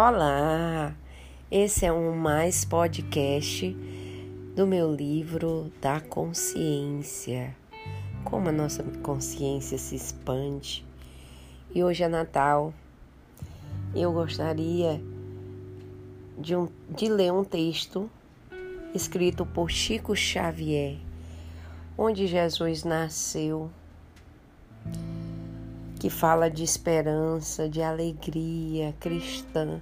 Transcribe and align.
Olá! 0.00 0.94
Esse 1.50 1.84
é 1.84 1.92
um 1.92 2.14
mais 2.14 2.64
podcast 2.64 3.76
do 4.54 4.64
meu 4.64 4.94
livro 4.94 5.72
da 5.82 6.00
consciência. 6.00 7.52
Como 8.22 8.48
a 8.48 8.52
nossa 8.52 8.84
consciência 9.02 9.76
se 9.76 9.96
expande. 9.96 10.86
E 11.74 11.82
hoje 11.82 12.04
é 12.04 12.08
Natal. 12.08 12.72
Eu 13.92 14.12
gostaria 14.12 15.02
de, 16.38 16.54
um, 16.54 16.68
de 16.88 17.08
ler 17.08 17.32
um 17.32 17.42
texto 17.42 18.08
escrito 18.94 19.44
por 19.44 19.68
Chico 19.68 20.14
Xavier, 20.14 20.96
onde 21.98 22.28
Jesus 22.28 22.84
nasceu 22.84 23.68
que 25.98 26.08
fala 26.08 26.48
de 26.48 26.62
esperança, 26.62 27.68
de 27.68 27.82
alegria 27.82 28.94
cristã, 29.00 29.80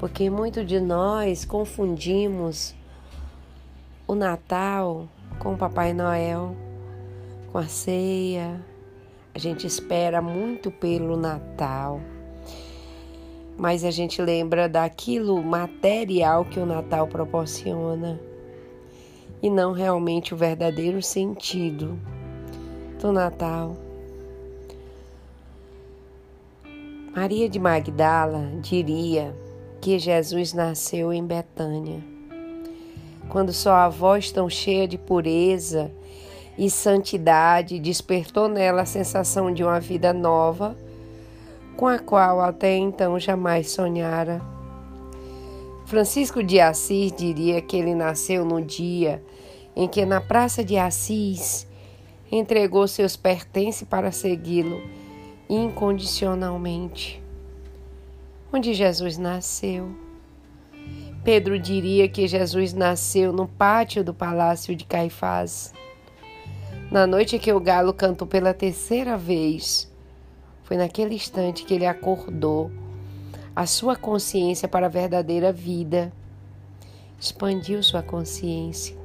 porque 0.00 0.30
muito 0.30 0.64
de 0.64 0.80
nós 0.80 1.44
confundimos 1.44 2.74
o 4.06 4.14
Natal 4.14 5.06
com 5.38 5.52
o 5.52 5.58
Papai 5.58 5.92
Noel, 5.92 6.56
com 7.52 7.58
a 7.58 7.66
ceia. 7.66 8.60
A 9.34 9.38
gente 9.38 9.66
espera 9.66 10.22
muito 10.22 10.70
pelo 10.70 11.16
Natal, 11.16 12.00
mas 13.56 13.84
a 13.84 13.90
gente 13.90 14.20
lembra 14.22 14.68
daquilo 14.68 15.42
material 15.42 16.44
que 16.44 16.58
o 16.58 16.66
Natal 16.66 17.06
proporciona 17.06 18.18
e 19.42 19.50
não 19.50 19.72
realmente 19.72 20.34
o 20.34 20.36
verdadeiro 20.36 21.02
sentido 21.02 21.98
do 23.00 23.12
Natal. 23.12 23.87
Maria 27.20 27.48
de 27.48 27.58
Magdala 27.58 28.48
diria 28.60 29.34
que 29.80 29.98
Jesus 29.98 30.52
nasceu 30.52 31.12
em 31.12 31.26
Betânia, 31.26 32.00
quando 33.28 33.52
sua 33.52 33.88
voz 33.88 34.30
tão 34.30 34.48
cheia 34.48 34.86
de 34.86 34.96
pureza 34.96 35.90
e 36.56 36.70
santidade 36.70 37.80
despertou 37.80 38.46
nela 38.46 38.82
a 38.82 38.86
sensação 38.86 39.52
de 39.52 39.64
uma 39.64 39.80
vida 39.80 40.12
nova, 40.12 40.76
com 41.76 41.88
a 41.88 41.98
qual 41.98 42.40
até 42.40 42.76
então 42.76 43.18
jamais 43.18 43.68
sonhara. 43.68 44.40
Francisco 45.86 46.40
de 46.40 46.60
Assis 46.60 47.10
diria 47.10 47.60
que 47.60 47.76
ele 47.76 47.96
nasceu 47.96 48.44
no 48.44 48.62
dia 48.62 49.20
em 49.74 49.88
que, 49.88 50.06
na 50.06 50.20
praça 50.20 50.62
de 50.62 50.76
Assis, 50.78 51.66
entregou 52.30 52.86
seus 52.86 53.16
pertences 53.16 53.82
para 53.88 54.12
segui-lo 54.12 54.97
incondicionalmente. 55.48 57.22
Onde 58.52 58.74
Jesus 58.74 59.16
nasceu. 59.16 59.90
Pedro 61.24 61.58
diria 61.58 62.08
que 62.08 62.28
Jesus 62.28 62.72
nasceu 62.72 63.32
no 63.32 63.46
pátio 63.46 64.04
do 64.04 64.14
palácio 64.14 64.74
de 64.74 64.84
Caifás. 64.84 65.72
Na 66.90 67.06
noite 67.06 67.38
que 67.38 67.52
o 67.52 67.60
galo 67.60 67.92
cantou 67.92 68.26
pela 68.26 68.54
terceira 68.54 69.16
vez, 69.16 69.90
foi 70.64 70.76
naquele 70.76 71.14
instante 71.14 71.64
que 71.64 71.74
ele 71.74 71.86
acordou 71.86 72.70
a 73.54 73.66
sua 73.66 73.96
consciência 73.96 74.68
para 74.68 74.86
a 74.86 74.90
verdadeira 74.90 75.52
vida, 75.52 76.12
expandiu 77.18 77.82
sua 77.82 78.02
consciência. 78.02 78.96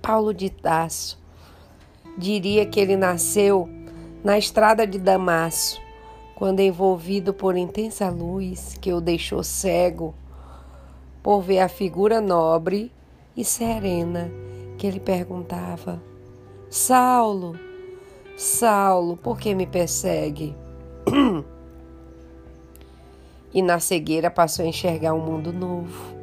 Paulo 0.00 0.34
de 0.34 0.50
Tasso 0.50 1.18
diria 2.18 2.66
que 2.66 2.80
ele 2.80 2.96
nasceu 2.96 3.68
na 4.22 4.38
estrada 4.38 4.86
de 4.86 4.98
Damasco, 4.98 5.82
quando 6.34 6.60
envolvido 6.60 7.34
por 7.34 7.56
intensa 7.56 8.08
luz 8.08 8.76
que 8.80 8.92
o 8.92 9.00
deixou 9.00 9.42
cego, 9.42 10.14
por 11.22 11.40
ver 11.40 11.60
a 11.60 11.68
figura 11.68 12.20
nobre 12.20 12.92
e 13.36 13.44
serena 13.44 14.30
que 14.78 14.86
ele 14.86 15.00
perguntava: 15.00 16.02
Saulo, 16.68 17.58
Saulo, 18.36 19.16
por 19.16 19.38
que 19.38 19.54
me 19.54 19.66
persegue? 19.66 20.56
e 23.52 23.60
na 23.60 23.78
cegueira 23.78 24.30
passou 24.30 24.64
a 24.64 24.68
enxergar 24.68 25.12
um 25.14 25.20
mundo 25.20 25.52
novo. 25.52 26.22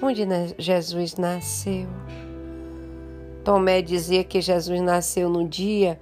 Onde 0.00 0.24
Jesus 0.58 1.16
nasceu? 1.16 1.88
Tomé 3.44 3.80
dizia 3.82 4.24
que 4.24 4.40
Jesus 4.40 4.80
nasceu 4.80 5.28
no 5.28 5.46
dia 5.46 5.98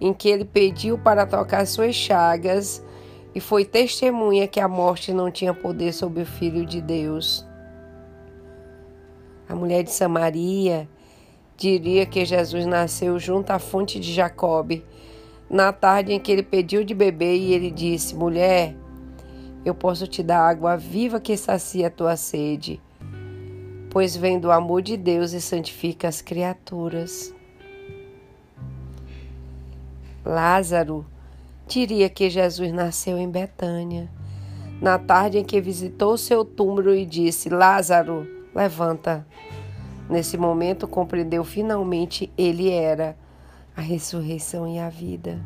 em 0.00 0.12
que 0.12 0.28
ele 0.28 0.44
pediu 0.44 0.98
para 0.98 1.24
tocar 1.26 1.66
suas 1.66 1.94
chagas 1.94 2.84
e 3.34 3.40
foi 3.40 3.64
testemunha 3.64 4.48
que 4.48 4.60
a 4.60 4.68
morte 4.68 5.12
não 5.12 5.30
tinha 5.30 5.54
poder 5.54 5.92
sobre 5.92 6.22
o 6.22 6.26
Filho 6.26 6.66
de 6.66 6.80
Deus. 6.80 7.46
A 9.48 9.54
mulher 9.54 9.82
de 9.84 9.90
Samaria 9.90 10.88
diria 11.56 12.04
que 12.04 12.24
Jesus 12.24 12.66
nasceu 12.66 13.18
junto 13.18 13.50
à 13.50 13.58
fonte 13.58 14.00
de 14.00 14.12
Jacob, 14.12 14.82
na 15.48 15.72
tarde 15.72 16.12
em 16.12 16.18
que 16.18 16.32
ele 16.32 16.42
pediu 16.42 16.84
de 16.84 16.94
beber 16.94 17.36
e 17.36 17.52
ele 17.52 17.70
disse: 17.70 18.14
Mulher, 18.14 18.74
eu 19.64 19.74
posso 19.74 20.06
te 20.06 20.22
dar 20.22 20.40
água 20.40 20.76
viva 20.76 21.20
que 21.20 21.36
sacia 21.36 21.86
a 21.86 21.90
tua 21.90 22.16
sede 22.16 22.80
pois 23.92 24.16
vem 24.16 24.40
do 24.40 24.50
amor 24.50 24.80
de 24.80 24.96
Deus 24.96 25.32
e 25.34 25.40
santifica 25.40 26.08
as 26.08 26.22
criaturas. 26.22 27.32
Lázaro 30.24 31.04
diria 31.68 32.08
que 32.08 32.30
Jesus 32.30 32.72
nasceu 32.72 33.18
em 33.18 33.28
Betânia, 33.28 34.08
na 34.80 34.98
tarde 34.98 35.38
em 35.38 35.44
que 35.44 35.60
visitou 35.60 36.16
seu 36.16 36.42
túmulo 36.42 36.94
e 36.94 37.04
disse: 37.04 37.50
Lázaro, 37.50 38.26
levanta. 38.54 39.26
Nesse 40.08 40.38
momento 40.38 40.88
compreendeu 40.88 41.44
finalmente 41.44 42.32
ele 42.36 42.70
era 42.70 43.14
a 43.76 43.80
ressurreição 43.82 44.66
e 44.66 44.78
a 44.78 44.88
vida. 44.88 45.38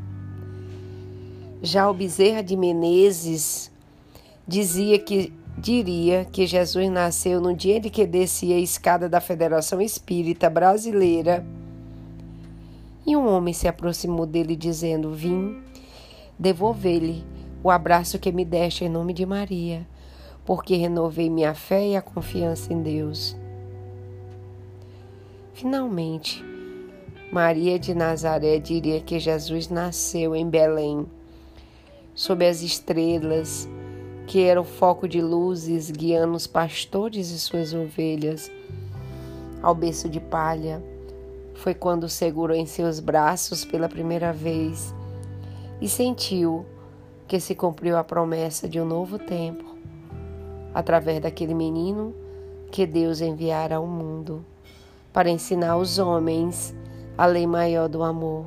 Já 1.60 1.90
o 1.90 1.94
Bezerra 1.94 2.42
de 2.42 2.56
Menezes 2.56 3.72
dizia 4.46 4.98
que 5.00 5.32
diria 5.58 6.24
que 6.24 6.46
Jesus 6.46 6.90
nasceu 6.90 7.40
no 7.40 7.54
dia 7.54 7.78
em 7.78 7.80
que 7.82 8.06
descia 8.06 8.56
a 8.56 8.60
escada 8.60 9.08
da 9.08 9.20
Federação 9.20 9.80
Espírita 9.80 10.50
Brasileira 10.50 11.44
e 13.06 13.16
um 13.16 13.26
homem 13.28 13.54
se 13.54 13.68
aproximou 13.68 14.26
dele 14.26 14.56
dizendo: 14.56 15.14
Vim 15.14 15.62
devolver-lhe 16.38 17.24
o 17.62 17.70
abraço 17.70 18.18
que 18.18 18.32
me 18.32 18.44
deste 18.44 18.84
em 18.84 18.88
nome 18.88 19.12
de 19.12 19.24
Maria, 19.24 19.86
porque 20.44 20.74
renovei 20.74 21.30
minha 21.30 21.54
fé 21.54 21.86
e 21.86 21.96
a 21.96 22.02
confiança 22.02 22.72
em 22.72 22.82
Deus. 22.82 23.36
Finalmente, 25.54 26.44
Maria 27.32 27.78
de 27.78 27.94
Nazaré 27.94 28.58
diria 28.58 29.00
que 29.00 29.18
Jesus 29.18 29.68
nasceu 29.68 30.34
em 30.34 30.48
Belém, 30.48 31.06
sob 32.14 32.46
as 32.46 32.60
estrelas 32.60 33.68
que 34.26 34.42
era 34.42 34.60
o 34.60 34.64
foco 34.64 35.06
de 35.06 35.20
luzes 35.20 35.90
guiando 35.90 36.34
os 36.34 36.46
pastores 36.46 37.30
e 37.30 37.38
suas 37.38 37.72
ovelhas 37.72 38.50
ao 39.62 39.74
berço 39.74 40.08
de 40.08 40.20
palha. 40.20 40.82
Foi 41.54 41.72
quando 41.72 42.08
segurou 42.08 42.56
em 42.56 42.66
seus 42.66 43.00
braços 43.00 43.64
pela 43.64 43.88
primeira 43.88 44.32
vez 44.32 44.94
e 45.80 45.88
sentiu 45.88 46.66
que 47.28 47.40
se 47.40 47.54
cumpriu 47.54 47.96
a 47.96 48.04
promessa 48.04 48.68
de 48.68 48.80
um 48.80 48.84
novo 48.84 49.18
tempo 49.18 49.64
através 50.74 51.22
daquele 51.22 51.54
menino 51.54 52.14
que 52.70 52.86
Deus 52.86 53.20
enviara 53.20 53.76
ao 53.76 53.86
mundo 53.86 54.44
para 55.12 55.30
ensinar 55.30 55.70
aos 55.70 55.98
homens 55.98 56.74
a 57.16 57.24
lei 57.24 57.46
maior 57.46 57.88
do 57.88 58.02
amor. 58.02 58.44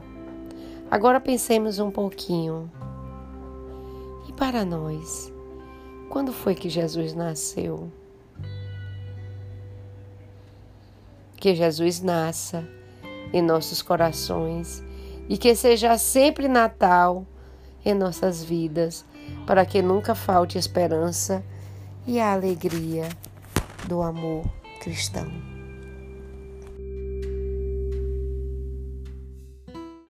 Agora 0.92 1.20
pensemos 1.20 1.80
um 1.80 1.90
pouquinho. 1.90 2.70
E 4.28 4.34
para 4.34 4.64
nós? 4.64 5.34
Quando 6.10 6.34
foi 6.34 6.56
que 6.56 6.70
Jesus 6.70 7.14
nasceu? 7.14 7.92
Que 11.38 11.54
Jesus 11.56 12.02
nasça 12.02 12.68
em 13.32 13.42
nossos 13.42 13.82
corações 13.82 14.84
e 15.30 15.38
que 15.38 15.54
seja 15.56 15.98
sempre 15.98 16.48
Natal 16.48 17.26
em 17.86 17.94
nossas 17.94 18.44
vidas, 18.44 19.06
para 19.46 19.66
que 19.66 19.82
nunca 19.82 20.16
falte 20.16 20.58
esperança 20.58 21.44
e 22.08 22.20
a 22.20 22.34
alegria 22.34 23.08
do 23.88 24.02
amor 24.02 24.44
cristão. 24.82 25.59